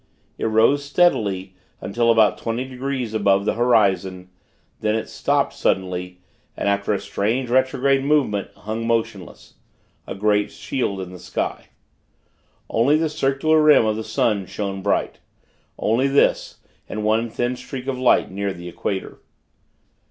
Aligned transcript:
It 0.39 0.45
rose 0.47 0.83
steadily, 0.83 1.53
until 1.79 2.09
about 2.09 2.39
twenty 2.39 2.65
degrees 2.65 3.13
above 3.13 3.45
the 3.45 3.53
horizon. 3.53 4.31
Then, 4.79 4.95
it 4.95 5.07
stopped 5.09 5.53
suddenly, 5.53 6.21
and, 6.57 6.67
after 6.67 6.91
a 6.91 6.99
strange 6.99 7.51
retrograde 7.51 8.03
movement, 8.03 8.49
hung 8.55 8.87
motionless 8.87 9.53
a 10.07 10.15
great 10.15 10.51
shield 10.51 11.01
in 11.01 11.11
the 11.11 11.19
sky. 11.19 11.67
Only 12.67 12.97
the 12.97 13.09
circular 13.09 13.61
rim 13.61 13.85
of 13.85 13.95
the 13.95 14.03
sun 14.03 14.47
showed 14.47 14.81
bright 14.81 15.19
only 15.77 16.07
this, 16.07 16.61
and 16.89 17.03
one 17.03 17.29
thin 17.29 17.55
streak 17.55 17.85
of 17.85 17.99
light 17.99 18.31
near 18.31 18.53
the 18.53 18.67
equator. 18.67 19.19